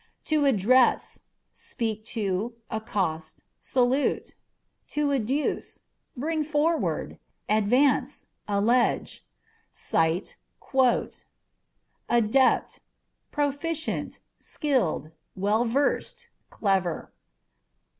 [0.23, 1.21] To Address â€"
[1.53, 4.33] speak to, accost, salute.
[4.87, 5.81] To Adduce â€"
[6.17, 9.23] bring forward, advance, allege;
[9.71, 11.25] cite, quote.
[12.09, 12.81] Adept â€"
[13.29, 17.13] proficient, skilled, well versed, clever.